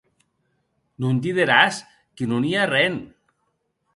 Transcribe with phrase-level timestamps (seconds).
[1.03, 1.77] Non dideràs
[2.21, 2.99] que non i a arren!